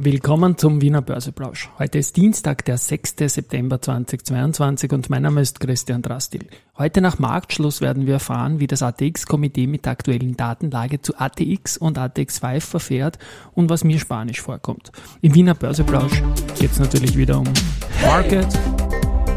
Willkommen 0.00 0.56
zum 0.56 0.80
Wiener 0.80 1.02
Börseplausch. 1.02 1.70
Heute 1.76 1.98
ist 1.98 2.16
Dienstag, 2.16 2.64
der 2.64 2.78
6. 2.78 3.16
September 3.26 3.82
2022 3.82 4.92
und 4.92 5.10
mein 5.10 5.22
Name 5.22 5.40
ist 5.40 5.58
Christian 5.58 6.02
Drastil. 6.02 6.46
Heute 6.78 7.00
nach 7.00 7.18
Marktschluss 7.18 7.80
werden 7.80 8.06
wir 8.06 8.14
erfahren, 8.14 8.60
wie 8.60 8.68
das 8.68 8.84
ATX-Komitee 8.84 9.66
mit 9.66 9.86
der 9.86 9.92
aktuellen 9.92 10.36
Datenlage 10.36 11.02
zu 11.02 11.18
ATX 11.18 11.78
und 11.78 11.98
ATX5 11.98 12.60
verfährt 12.60 13.18
und 13.54 13.70
was 13.70 13.82
mir 13.82 13.98
Spanisch 13.98 14.40
vorkommt. 14.40 14.92
Im 15.20 15.34
Wiener 15.34 15.54
Börseplausch 15.54 16.22
geht 16.56 16.70
es 16.70 16.78
natürlich 16.78 17.16
wieder 17.16 17.40
um 17.40 17.52
Market 18.00 18.46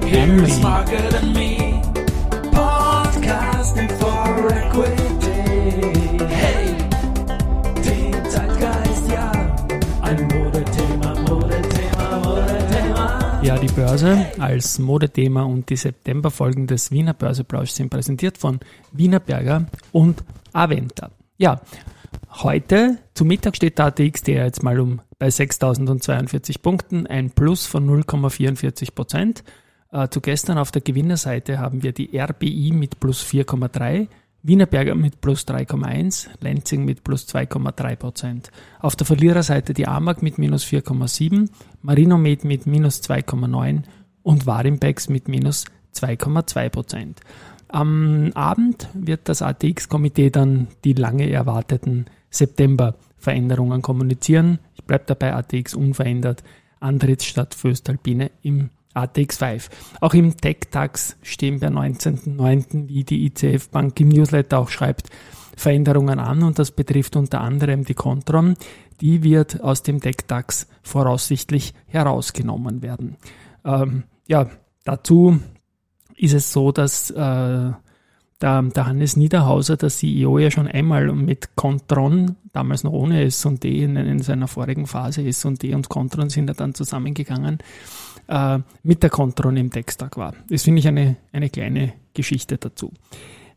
Hey, 0.05 0.19
and 0.21 0.41
Me. 0.43 0.61
Market 0.61 1.15
and 1.15 1.33
Me. 1.33 1.81
Podcasting 2.51 3.89
for 3.97 4.47
Equity. 4.51 6.10
Die 13.61 13.67
Börse 13.67 14.25
als 14.39 14.79
Modethema 14.79 15.43
und 15.43 15.69
die 15.69 15.75
Septemberfolgen 15.75 16.65
des 16.65 16.89
Wiener 16.91 17.13
Börseplausch 17.13 17.69
sind 17.69 17.91
präsentiert 17.91 18.39
von 18.39 18.59
Wiener 18.91 19.19
Berger 19.19 19.67
und 19.91 20.23
Aventa. 20.51 21.11
Ja, 21.37 21.61
heute 22.29 22.97
zu 23.13 23.23
Mittag 23.23 23.55
steht 23.55 23.77
der 23.77 23.85
ATX, 23.87 24.23
der 24.23 24.45
jetzt 24.45 24.63
mal 24.63 24.79
um 24.79 25.01
bei 25.19 25.27
6.042 25.27 26.61
Punkten, 26.61 27.05
ein 27.05 27.29
Plus 27.29 27.67
von 27.67 27.87
0,44 27.87 28.95
Prozent. 28.95 29.43
Äh, 29.91 30.07
zu 30.09 30.21
gestern 30.21 30.57
auf 30.57 30.71
der 30.71 30.81
Gewinnerseite 30.81 31.59
haben 31.59 31.83
wir 31.83 31.91
die 31.91 32.17
RBI 32.17 32.71
mit 32.73 32.99
plus 32.99 33.23
4,3, 33.23 34.07
Wiener 34.43 34.65
Berger 34.65 34.95
mit 34.95 35.21
plus 35.21 35.47
3,1, 35.47 36.29
Lenzing 36.39 36.83
mit 36.83 37.03
plus 37.03 37.27
2,3 37.27 37.95
Prozent. 37.95 38.51
Auf 38.79 38.95
der 38.95 39.05
Verliererseite 39.05 39.73
die 39.73 39.87
AMAG 39.87 40.23
mit 40.23 40.39
minus 40.39 40.65
4,7, 40.65 41.49
Marinomed 41.83 42.43
mit 42.43 42.65
minus 42.65 43.03
2,9 43.03 43.83
und 44.23 44.47
Warimpex 44.47 45.09
mit 45.09 45.27
minus 45.27 45.65
2,2 45.93 46.69
Prozent. 46.69 47.19
Am 47.67 48.31
Abend 48.33 48.89
wird 48.93 49.29
das 49.29 49.43
ATX-Komitee 49.43 50.31
dann 50.31 50.67
die 50.83 50.93
lange 50.93 51.29
erwarteten 51.29 52.05
September-Veränderungen 52.31 53.81
kommunizieren. 53.81 54.59
Ich 54.73 54.83
bleibe 54.83 55.03
dabei 55.05 55.35
ATX 55.35 55.75
unverändert. 55.75 56.43
Antritt 56.79 57.21
statt 57.21 57.53
Föstalpine 57.53 58.31
im 58.41 58.71
ATX 58.93 59.37
5. 59.37 59.69
Auch 60.01 60.13
im 60.13 60.37
Tech-Tax 60.37 61.17
stehen 61.21 61.59
per 61.59 61.69
19.09., 61.69 62.87
wie 62.87 63.03
die 63.03 63.25
ICF 63.25 63.69
Bank 63.69 63.99
im 63.99 64.09
Newsletter 64.09 64.59
auch 64.59 64.69
schreibt, 64.69 65.09
Veränderungen 65.55 66.19
an 66.19 66.43
und 66.43 66.57
das 66.59 66.71
betrifft 66.71 67.15
unter 67.15 67.41
anderem 67.41 67.85
die 67.85 67.93
Contron. 67.93 68.55
Die 68.99 69.23
wird 69.23 69.61
aus 69.61 69.83
dem 69.83 69.99
Tech-Tax 69.99 70.67
voraussichtlich 70.81 71.73
herausgenommen 71.87 72.81
werden. 72.81 73.17
Ähm, 73.65 74.03
ja, 74.27 74.49
dazu 74.83 75.39
ist 76.15 76.33
es 76.33 76.51
so, 76.51 76.71
dass 76.71 77.09
äh, 77.11 77.71
der, 78.41 78.61
der 78.63 78.85
Hannes 78.85 79.15
Niederhauser, 79.17 79.77
der 79.77 79.89
CEO, 79.89 80.39
ja 80.39 80.51
schon 80.51 80.67
einmal 80.67 81.11
mit 81.13 81.55
Contron, 81.55 82.35
damals 82.53 82.83
noch 82.83 82.93
ohne 82.93 83.23
S&D, 83.23 83.83
in, 83.83 83.95
in 83.95 84.19
seiner 84.19 84.47
vorigen 84.47 84.87
Phase 84.87 85.23
S&D 85.23 85.73
und 85.73 85.89
Contron 85.89 86.29
sind 86.29 86.47
ja 86.47 86.53
dann 86.53 86.73
zusammengegangen, 86.73 87.59
äh, 88.31 88.59
mit 88.83 89.03
der 89.03 89.09
Contron 89.09 89.57
im 89.57 89.69
Textag 89.69 90.17
war. 90.17 90.33
Das 90.49 90.63
finde 90.63 90.79
ich 90.79 90.87
eine, 90.87 91.17
eine 91.31 91.49
kleine 91.49 91.93
Geschichte 92.13 92.57
dazu. 92.57 92.93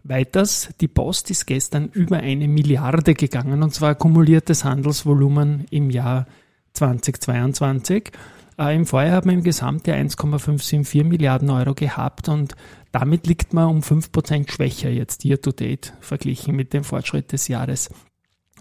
Weiters, 0.03 0.69
die 0.81 0.89
Post 0.89 1.31
ist 1.31 1.47
gestern 1.47 1.89
über 1.89 2.19
eine 2.19 2.47
Milliarde 2.49 3.15
gegangen 3.15 3.63
und 3.63 3.73
zwar 3.73 3.95
kumuliertes 3.95 4.65
Handelsvolumen 4.65 5.65
im 5.71 5.89
Jahr 5.91 6.27
2022. 6.75 8.11
Äh, 8.59 8.75
Im 8.75 8.85
Vorjahr 8.85 9.13
haben 9.13 9.31
wir 9.31 9.35
im 9.35 9.45
Gesamtjahr 9.45 9.97
1,574 9.97 11.05
Milliarden 11.05 11.51
Euro 11.51 11.75
gehabt 11.75 12.29
und 12.29 12.55
damit 12.93 13.27
liegt 13.27 13.55
man 13.55 13.69
um 13.69 13.81
5% 13.81 14.51
schwächer 14.51 14.91
jetzt 14.91 15.25
year 15.25 15.41
to 15.41 15.53
date 15.53 15.95
verglichen 16.01 16.55
mit 16.55 16.73
dem 16.73 16.85
Fortschritt 16.85 17.33
des 17.33 17.49
Jahres 17.49 17.91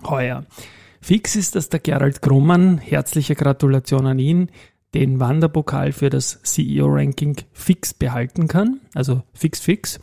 heuer. 0.05 0.45
Fix 1.01 1.35
ist, 1.35 1.55
dass 1.55 1.67
der 1.67 1.81
Gerald 1.81 2.21
Grummann, 2.21 2.77
herzliche 2.77 3.35
Gratulation 3.35 4.07
an 4.07 4.19
ihn, 4.19 4.49
den 4.93 5.19
Wanderpokal 5.19 5.91
für 5.91 6.09
das 6.09 6.41
CEO-Ranking 6.43 7.37
fix 7.51 7.93
behalten 7.93 8.47
kann, 8.47 8.79
also 8.93 9.23
fix 9.33 9.59
fix. 9.59 9.99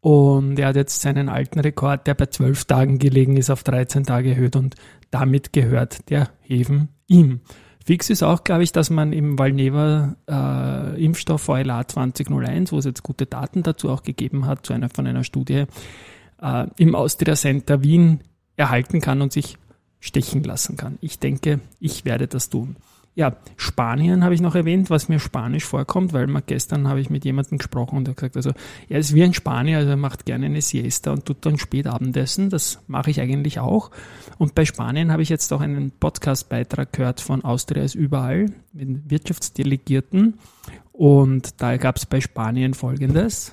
Und 0.00 0.58
er 0.58 0.68
hat 0.68 0.76
jetzt 0.76 1.00
seinen 1.00 1.28
alten 1.28 1.60
Rekord, 1.60 2.06
der 2.06 2.14
bei 2.14 2.26
12 2.26 2.66
Tagen 2.66 2.98
gelegen 2.98 3.36
ist, 3.36 3.48
auf 3.48 3.62
13 3.62 4.04
Tage 4.04 4.30
erhöht 4.30 4.56
und 4.56 4.74
damit 5.10 5.52
gehört 5.52 6.10
der 6.10 6.28
Heven 6.40 6.88
ihm. 7.06 7.40
Fix 7.86 8.10
ist 8.10 8.22
auch, 8.22 8.44
glaube 8.44 8.64
ich, 8.64 8.72
dass 8.72 8.90
man 8.90 9.12
im 9.12 9.38
Valneva 9.38 10.16
äh, 10.28 11.04
Impfstoff 11.04 11.42
VLA 11.42 11.86
2001, 11.86 12.72
wo 12.72 12.78
es 12.78 12.86
jetzt 12.86 13.02
gute 13.02 13.26
Daten 13.26 13.62
dazu 13.62 13.90
auch 13.90 14.02
gegeben 14.02 14.46
hat, 14.46 14.66
zu 14.66 14.72
einer, 14.72 14.88
von 14.88 15.06
einer 15.06 15.22
Studie, 15.22 15.64
äh, 16.40 16.66
im 16.76 16.94
Austria 16.94 17.34
Center 17.34 17.82
Wien 17.82 18.20
erhalten 18.56 19.00
kann 19.00 19.20
und 19.20 19.32
sich 19.32 19.58
stechen 20.00 20.44
lassen 20.44 20.76
kann. 20.76 20.98
Ich 21.00 21.18
denke, 21.18 21.60
ich 21.78 22.04
werde 22.04 22.26
das 22.26 22.48
tun. 22.48 22.76
Ja, 23.16 23.36
Spanien 23.56 24.24
habe 24.24 24.34
ich 24.34 24.40
noch 24.40 24.56
erwähnt, 24.56 24.90
was 24.90 25.08
mir 25.08 25.20
Spanisch 25.20 25.64
vorkommt, 25.64 26.12
weil 26.12 26.26
mal 26.26 26.42
gestern 26.44 26.88
habe 26.88 27.00
ich 27.00 27.10
mit 27.10 27.24
jemandem 27.24 27.58
gesprochen 27.58 27.96
und 27.96 28.08
er 28.08 28.10
hat 28.10 28.16
gesagt, 28.16 28.36
also 28.36 28.52
er 28.88 28.98
ist 28.98 29.14
wie 29.14 29.22
ein 29.22 29.34
Spanier, 29.34 29.78
also 29.78 29.90
er 29.90 29.96
macht 29.96 30.26
gerne 30.26 30.46
eine 30.46 30.60
Siesta 30.60 31.12
und 31.12 31.24
tut 31.24 31.46
dann 31.46 31.56
spät 31.56 31.86
Abendessen. 31.86 32.50
Das 32.50 32.80
mache 32.88 33.12
ich 33.12 33.20
eigentlich 33.20 33.60
auch. 33.60 33.92
Und 34.38 34.56
bei 34.56 34.64
Spanien 34.64 35.12
habe 35.12 35.22
ich 35.22 35.28
jetzt 35.28 35.52
auch 35.52 35.60
einen 35.60 35.92
Podcast-Beitrag 35.92 36.92
gehört 36.92 37.20
von 37.20 37.44
Austria 37.44 37.84
ist 37.84 37.94
überall 37.94 38.46
mit 38.72 39.08
Wirtschaftsdelegierten. 39.08 40.34
Und 40.90 41.60
da 41.62 41.76
gab 41.76 41.96
es 41.96 42.06
bei 42.06 42.20
Spanien 42.20 42.74
folgendes. 42.74 43.52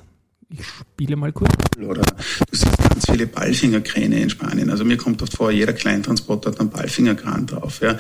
Ich 0.50 0.66
spiele 0.66 1.16
mal 1.16 1.32
kurz. 1.32 1.52
oder 1.78 2.02
du 2.02 2.46
siehst 2.52 2.78
ganz 2.78 3.06
viele 3.10 3.28
Ballfingerkräne 3.28 4.20
in 4.22 4.30
Spanien. 4.30 4.70
Also 4.70 4.84
mir 4.86 4.98
kommt 4.98 5.22
oft 5.22 5.36
vor, 5.38 5.52
jeder 5.52 5.74
Kleintransporter 5.74 6.52
hat 6.52 6.60
einen 6.60 6.70
Ballfingerkran 6.72 7.46
drauf. 7.46 7.80
Ja. 7.82 7.98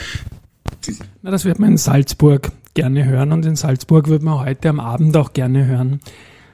Na, 1.21 1.31
das 1.31 1.45
wird 1.45 1.59
man 1.59 1.71
in 1.71 1.77
Salzburg 1.77 2.51
gerne 2.73 3.05
hören 3.05 3.31
und 3.31 3.45
in 3.45 3.55
Salzburg 3.55 4.07
wird 4.07 4.23
man 4.23 4.39
heute 4.39 4.69
am 4.69 4.79
Abend 4.79 5.15
auch 5.17 5.33
gerne 5.33 5.65
hören, 5.65 5.99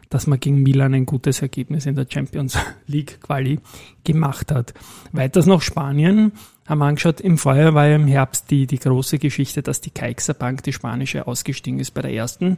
dass 0.10 0.28
man 0.28 0.40
gegen 0.40 0.64
Milan 0.64 0.94
ein 0.94 1.06
gutes 1.06 1.42
Ergebnis 1.42 1.86
in 1.86 1.96
der 1.96 2.08
Champions 2.10 2.58
League 2.88 3.20
Quali 3.22 3.60
gemacht 4.04 4.52
hat. 4.52 4.74
Weiters 5.12 5.46
noch 5.46 5.62
Spanien 5.62 6.32
haben 6.66 6.80
wir 6.80 6.86
angeschaut, 6.86 7.22
im 7.22 7.38
Vorjahr 7.38 7.74
war 7.74 7.88
ja 7.88 7.96
im 7.96 8.08
Herbst 8.08 8.52
die, 8.52 8.68
die 8.68 8.80
große 8.80 9.20
Geschichte, 9.20 9.64
dass 9.64 9.80
die 9.80 9.90
Caixa 9.90 10.34
Bank, 10.34 10.64
die 10.64 10.74
spanische, 10.74 11.26
ausgestiegen 11.26 11.80
ist 11.80 11.92
bei 11.92 12.02
der 12.02 12.12
ersten. 12.12 12.58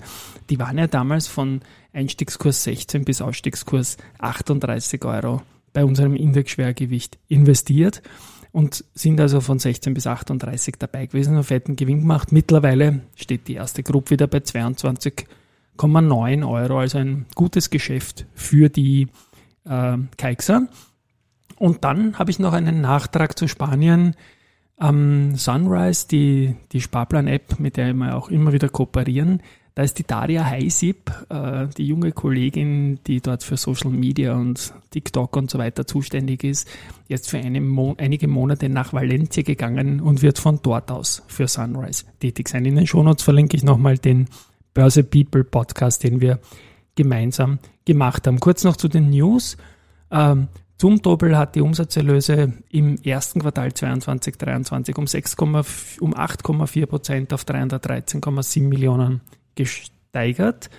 Die 0.49 0.57
waren 0.57 0.79
ja 0.79 0.87
damals 0.87 1.27
von 1.27 1.61
Einstiegskurs 1.93 2.63
16 2.63 3.05
bis 3.05 3.21
Ausstiegskurs 3.21 3.97
38 4.17 5.05
Euro 5.05 5.43
bei 5.73 5.85
unserem 5.85 6.15
Indexschwergewicht 6.15 7.19
investiert 7.27 8.01
und 8.51 8.83
sind 8.93 9.19
also 9.19 9.41
von 9.41 9.59
16 9.59 9.93
bis 9.93 10.07
38 10.07 10.75
dabei 10.79 11.05
gewesen 11.05 11.37
und 11.37 11.43
fetten 11.43 11.75
Gewinn 11.75 12.01
gemacht. 12.01 12.31
Mittlerweile 12.31 13.01
steht 13.15 13.47
die 13.47 13.55
erste 13.55 13.83
Gruppe 13.83 14.11
wieder 14.11 14.27
bei 14.27 14.39
22,9 14.39 16.49
Euro, 16.49 16.79
also 16.79 16.97
ein 16.97 17.25
gutes 17.35 17.69
Geschäft 17.69 18.25
für 18.33 18.69
die 18.69 19.07
äh, 19.65 19.97
Kaixa. 20.17 20.67
Und 21.57 21.83
dann 21.83 22.17
habe 22.17 22.31
ich 22.31 22.39
noch 22.39 22.53
einen 22.53 22.81
Nachtrag 22.81 23.37
zu 23.37 23.47
Spanien. 23.47 24.15
Am 24.77 25.35
Sunrise, 25.35 26.07
die, 26.07 26.55
die 26.71 26.79
Sparplan-App, 26.79 27.59
mit 27.59 27.75
der 27.75 27.93
wir 27.93 28.15
auch 28.15 28.29
immer 28.29 28.53
wieder 28.53 28.69
kooperieren, 28.69 29.41
da 29.79 29.83
ist 29.83 29.97
die 29.97 30.03
Daria 30.03 30.43
Heisip, 30.43 31.09
äh, 31.29 31.67
die 31.77 31.87
junge 31.87 32.11
Kollegin, 32.11 32.99
die 33.07 33.21
dort 33.21 33.45
für 33.45 33.55
Social 33.55 33.91
Media 33.91 34.35
und 34.35 34.73
TikTok 34.89 35.37
und 35.37 35.49
so 35.49 35.57
weiter 35.57 35.87
zuständig 35.87 36.43
ist, 36.43 36.67
jetzt 37.07 37.29
für 37.29 37.41
Mo 37.61 37.95
einige 37.97 38.27
Monate 38.27 38.67
nach 38.67 38.91
Valencia 38.91 39.41
gegangen 39.41 40.01
und 40.01 40.21
wird 40.21 40.37
von 40.37 40.59
dort 40.61 40.91
aus 40.91 41.23
für 41.27 41.47
Sunrise 41.47 42.03
tätig 42.19 42.49
sein. 42.49 42.65
In 42.65 42.75
den 42.75 42.87
Shownotes 42.87 43.23
verlinke 43.23 43.55
ich 43.55 43.63
nochmal 43.63 43.97
den 43.97 44.27
Börse 44.73 45.01
People 45.01 45.45
Podcast, 45.45 46.03
den 46.03 46.19
wir 46.19 46.39
gemeinsam 46.95 47.59
gemacht 47.85 48.27
haben. 48.27 48.41
Kurz 48.41 48.65
noch 48.65 48.75
zu 48.75 48.89
den 48.89 49.09
News. 49.11 49.55
Ähm, 50.11 50.49
Zumtobel 50.77 51.37
hat 51.37 51.55
die 51.55 51.61
Umsatzerlöse 51.61 52.51
im 52.69 52.97
ersten 53.01 53.39
Quartal 53.39 53.73
22, 53.73 54.35
23 54.37 54.97
um 54.97 55.07
6, 55.07 55.35
um 55.35 55.55
8,4 55.55 56.85
Prozent 56.85 57.33
auf 57.33 57.45
313,7 57.45 58.63
Millionen 58.63 59.21
gesteigert. 59.63 60.69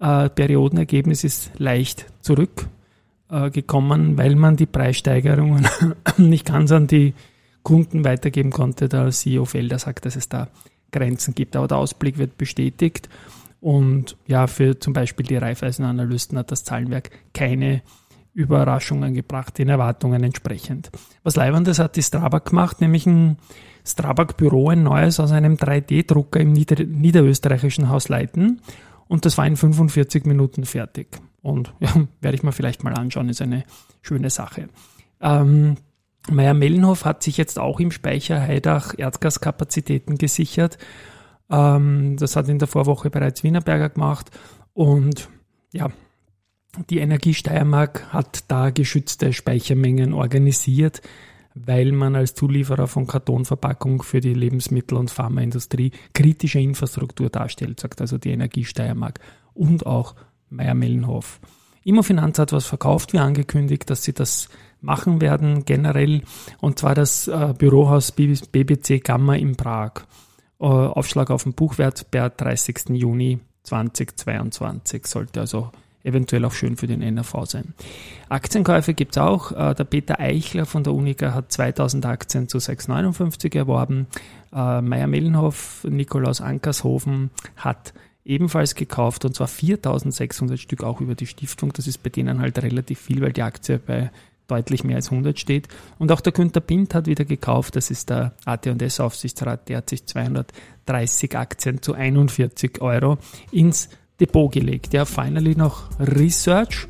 Äh, 0.00 0.28
Periodenergebnis 0.30 1.24
ist 1.24 1.50
leicht 1.58 2.06
zurückgekommen, 2.20 4.16
weil 4.16 4.36
man 4.36 4.56
die 4.56 4.66
Preissteigerungen 4.66 5.66
nicht 6.16 6.46
ganz 6.46 6.70
an 6.72 6.86
die 6.86 7.14
Kunden 7.62 8.04
weitergeben 8.04 8.50
konnte. 8.50 8.88
Der 8.88 9.10
CEO 9.10 9.44
Felder 9.44 9.78
sagt, 9.78 10.06
dass 10.06 10.16
es 10.16 10.28
da 10.28 10.48
Grenzen 10.92 11.34
gibt. 11.34 11.56
Aber 11.56 11.66
der 11.66 11.78
Ausblick 11.78 12.16
wird 12.18 12.38
bestätigt. 12.38 13.08
Und 13.60 14.16
ja, 14.26 14.46
für 14.46 14.78
zum 14.78 14.92
Beispiel 14.92 15.26
die 15.26 15.36
Raiffeisen-Analysten 15.36 16.38
hat 16.38 16.52
das 16.52 16.62
Zahlenwerk 16.62 17.10
keine 17.34 17.82
Überraschungen 18.38 19.14
gebracht, 19.14 19.58
den 19.58 19.68
Erwartungen 19.68 20.22
entsprechend. 20.22 20.90
Was 21.24 21.34
Leibendes 21.34 21.80
hat 21.80 21.96
die 21.96 22.02
Strabag 22.04 22.44
gemacht, 22.44 22.80
nämlich 22.80 23.04
ein 23.04 23.38
Strabag-Büro, 23.84 24.68
ein 24.68 24.84
neues 24.84 25.18
aus 25.18 25.32
einem 25.32 25.54
3D-Drucker 25.54 26.38
im 26.38 26.52
nieder 26.52 26.84
niederösterreichischen 26.84 27.88
Haus 27.88 28.08
Leiten. 28.08 28.60
Und 29.08 29.24
das 29.24 29.38
war 29.38 29.46
in 29.46 29.56
45 29.56 30.24
Minuten 30.24 30.64
fertig. 30.64 31.18
Und 31.42 31.74
ja, 31.80 31.92
werde 32.20 32.36
ich 32.36 32.44
mir 32.44 32.52
vielleicht 32.52 32.84
mal 32.84 32.94
anschauen, 32.94 33.28
ist 33.28 33.42
eine 33.42 33.64
schöne 34.02 34.30
Sache. 34.30 34.68
Ähm, 35.20 35.76
Meier-Mellenhof 36.30 37.04
hat 37.04 37.24
sich 37.24 37.38
jetzt 37.38 37.58
auch 37.58 37.80
im 37.80 37.90
Speicher 37.90 38.40
Heidach 38.40 38.94
Erdgaskapazitäten 38.96 40.16
gesichert. 40.16 40.78
Ähm, 41.50 42.16
das 42.18 42.36
hat 42.36 42.48
in 42.48 42.60
der 42.60 42.68
Vorwoche 42.68 43.10
bereits 43.10 43.42
Wienerberger 43.42 43.88
gemacht. 43.88 44.30
Und 44.74 45.28
ja, 45.72 45.88
die 46.90 46.98
Energie 46.98 47.34
Steiermark 47.34 48.12
hat 48.12 48.44
da 48.48 48.70
geschützte 48.70 49.32
Speichermengen 49.32 50.12
organisiert, 50.12 51.02
weil 51.54 51.92
man 51.92 52.14
als 52.14 52.34
Zulieferer 52.34 52.86
von 52.86 53.06
Kartonverpackung 53.06 54.02
für 54.02 54.20
die 54.20 54.34
Lebensmittel- 54.34 54.98
und 54.98 55.10
Pharmaindustrie 55.10 55.92
kritische 56.12 56.60
Infrastruktur 56.60 57.30
darstellt, 57.30 57.80
sagt 57.80 58.00
also 58.00 58.18
die 58.18 58.30
Energie 58.30 58.64
Steiermark 58.64 59.20
und 59.54 59.86
auch 59.86 60.14
Meier-Mellenhof. 60.50 61.40
Immofinanz 61.84 62.38
hat 62.38 62.52
was 62.52 62.66
verkauft, 62.66 63.12
wie 63.12 63.18
angekündigt, 63.18 63.88
dass 63.88 64.04
sie 64.04 64.12
das 64.12 64.48
machen 64.80 65.20
werden 65.20 65.64
generell, 65.64 66.22
und 66.60 66.78
zwar 66.78 66.94
das 66.94 67.28
äh, 67.28 67.54
Bürohaus 67.56 68.12
BBC 68.12 69.02
Gamma 69.02 69.34
in 69.34 69.56
Prag. 69.56 70.02
Äh, 70.60 70.66
Aufschlag 70.66 71.30
auf 71.30 71.44
den 71.44 71.54
Buchwert 71.54 72.10
per 72.10 72.30
30. 72.30 72.90
Juni 72.90 73.40
2022 73.64 75.06
sollte 75.06 75.40
also 75.40 75.70
eventuell 76.08 76.44
auch 76.44 76.52
schön 76.52 76.76
für 76.76 76.86
den 76.86 77.02
NRV 77.02 77.44
sein. 77.44 77.74
Aktienkäufe 78.28 78.94
gibt 78.94 79.16
es 79.16 79.22
auch. 79.22 79.52
Äh, 79.52 79.74
der 79.74 79.84
Peter 79.84 80.18
Eichler 80.18 80.66
von 80.66 80.82
der 80.82 80.94
Unica 80.94 81.34
hat 81.34 81.52
2000 81.52 82.06
Aktien 82.06 82.48
zu 82.48 82.58
6,59 82.58 83.56
erworben. 83.56 84.06
Äh, 84.52 84.80
Meier-Mellenhof, 84.80 85.86
Nikolaus 85.88 86.40
Ankershofen 86.40 87.30
hat 87.56 87.92
ebenfalls 88.24 88.74
gekauft 88.74 89.24
und 89.24 89.34
zwar 89.34 89.48
4600 89.48 90.58
Stück 90.58 90.82
auch 90.84 91.00
über 91.00 91.14
die 91.14 91.26
Stiftung. 91.26 91.72
Das 91.72 91.86
ist 91.86 92.02
bei 92.02 92.10
denen 92.10 92.40
halt 92.40 92.62
relativ 92.62 93.00
viel, 93.00 93.20
weil 93.22 93.32
die 93.32 93.42
Aktie 93.42 93.78
bei 93.78 94.10
deutlich 94.48 94.82
mehr 94.82 94.96
als 94.96 95.10
100 95.10 95.38
steht. 95.38 95.68
Und 95.98 96.10
auch 96.10 96.20
der 96.20 96.32
Günther 96.32 96.60
Bindt 96.60 96.94
hat 96.94 97.06
wieder 97.06 97.24
gekauft. 97.24 97.76
Das 97.76 97.90
ist 97.90 98.10
der 98.10 98.32
AT&S 98.44 98.98
Aufsichtsrat. 98.98 99.68
Der 99.68 99.78
hat 99.78 99.90
sich 99.90 100.06
230 100.06 101.36
Aktien 101.36 101.82
zu 101.82 101.94
41 101.94 102.80
Euro 102.80 103.18
ins 103.52 103.90
Depot 104.20 104.50
gelegt. 104.50 104.92
Ja, 104.92 105.04
finally 105.04 105.54
noch 105.54 105.88
Research. 106.00 106.88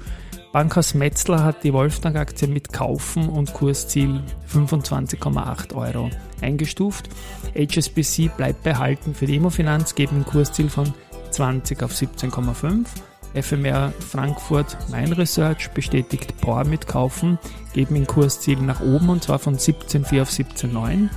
Bankhaus 0.53 0.95
Metzler 0.95 1.45
hat 1.45 1.63
die 1.63 1.75
Wolfgang-Aktie 1.75 2.49
mit 2.49 2.73
Kaufen 2.73 3.29
und 3.29 3.53
Kursziel 3.53 4.23
25,8 4.51 5.75
Euro 5.75 6.11
eingestuft. 6.41 7.11
HSBC 7.55 8.31
bleibt 8.35 8.63
behalten 8.63 9.15
für 9.15 9.27
die 9.27 9.37
Immofinanz, 9.37 9.95
geben 9.95 10.17
ein 10.17 10.25
Kursziel 10.25 10.71
von 10.71 10.95
20 11.31 11.83
auf 11.83 11.93
17,5. 11.93 12.87
FMR 13.35 13.93
Frankfurt 14.01 14.77
Mein 14.91 15.13
Research 15.13 15.71
bestätigt 15.71 16.41
Power 16.41 16.65
mit 16.65 16.87
Kaufen, 16.87 17.39
geben 17.75 17.97
ein 17.97 18.07
Kursziel 18.07 18.59
nach 18.59 18.81
oben 18.81 19.11
und 19.11 19.23
zwar 19.23 19.39
von 19.39 19.59
17,4 19.59 20.23
auf 20.23 20.31
17,9. 20.31 21.11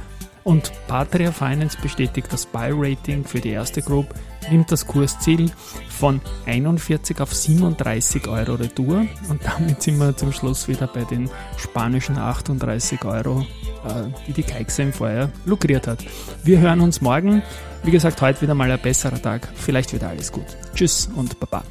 Und 0.44 0.72
Patria 0.88 1.31
Finance 1.31 1.78
bestätigt 1.81 2.28
das 2.31 2.46
Buy-Rating 2.46 3.24
für 3.24 3.40
die 3.40 3.52
erste 3.52 3.81
Group, 3.81 4.14
nimmt 4.50 4.72
das 4.72 4.88
Kursziel 4.88 5.52
von 5.90 6.22
41 6.46 7.20
auf 7.22 7.34
37 7.34 8.28
Euro 8.28 8.56
Retour 8.56 9.06
und 9.30 9.46
damit 9.46 9.82
sind 9.82 9.98
wir 9.98 10.16
zum 10.16 10.32
Schluss 10.32 10.68
wieder 10.68 10.88
bei 10.88 11.04
den 11.04 11.30
spanischen 11.58 12.18
38 12.18 13.06
Euro, 13.06 13.42
äh, 13.86 14.10
die 14.28 14.34
die 14.34 14.44
Keixe 14.44 14.84
im 14.84 14.94
Vorjahr 14.94 15.30
lukriert 15.46 15.88
hat. 15.88 16.04
Wir 16.44 16.60
hören 16.60 16.82
uns 16.82 17.02
morgen. 17.02 17.44
Wie 17.84 17.92
gesagt, 17.92 18.22
heute 18.22 18.42
wieder 18.42 18.54
mal 18.54 18.72
ein 18.72 18.82
besserer 18.82 19.22
Tag. 19.22 19.48
Vielleicht 19.56 19.94
wird 19.94 20.04
alles 20.04 20.32
gut. 20.32 20.46
Tschüss 20.76 21.10
und 21.16 21.40
Baba. 21.40 21.64